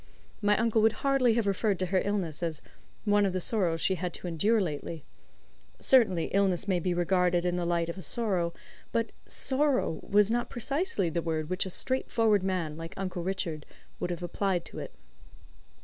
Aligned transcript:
My 0.41 0.57
uncle 0.57 0.81
would 0.81 1.05
hardly 1.05 1.35
have 1.35 1.45
referred 1.45 1.77
to 1.77 1.85
her 1.85 2.01
illness 2.03 2.41
as 2.41 2.63
"one 3.05 3.23
of 3.23 3.33
the 3.33 3.39
sorrows 3.39 3.81
she 3.81 3.93
had 3.93 4.15
to 4.15 4.25
endure 4.27 4.59
lately." 4.59 5.05
Certainly, 5.79 6.29
illness 6.33 6.67
may 6.67 6.79
be 6.79 6.91
regarded 6.91 7.45
in 7.45 7.55
the 7.55 7.67
light 7.67 7.87
of 7.87 7.99
a 7.99 8.01
sorrow; 8.01 8.51
but 8.91 9.11
"sorrow" 9.27 9.99
was 10.01 10.31
not 10.31 10.49
precisely 10.49 11.11
the 11.11 11.21
word 11.21 11.51
which 11.51 11.67
a 11.67 11.69
straight 11.69 12.09
forward 12.09 12.41
man 12.41 12.77
like 12.77 12.95
Uncle 12.97 13.21
Richard 13.21 13.63
would 13.99 14.09
have 14.09 14.23
applied 14.23 14.65
to 14.65 14.79
it. 14.79 14.91